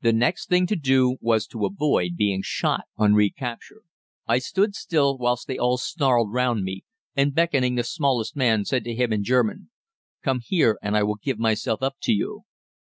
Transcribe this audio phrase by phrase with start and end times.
[0.00, 3.82] The next thing to do was to avoid being shot on recapture.
[4.26, 6.82] I stood still, whilst they all snarled round me,
[7.14, 9.70] and beckoning the smallest man said to him in German,
[10.20, 12.42] "Come here and I will give myself up to you."